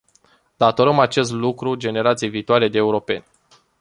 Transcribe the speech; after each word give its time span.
Datorăm 0.57 0.99
acest 0.99 1.31
lucru 1.31 1.75
generației 1.75 2.29
viitoare 2.29 2.67
de 2.67 2.77
europeni. 2.77 3.25